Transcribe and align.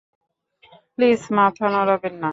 Please 0.93 1.21
মাথা 1.37 1.65
নড়াবেন 1.73 2.15
না। 2.15 2.29